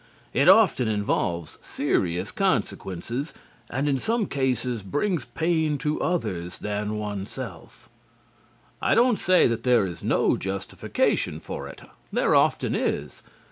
[0.33, 3.35] It often involves serious consequences,
[3.69, 7.87] and in some cases brings pain to others than oneself.
[8.81, 11.81] I don't say that there is no justification for it.
[12.11, 13.21] There often is.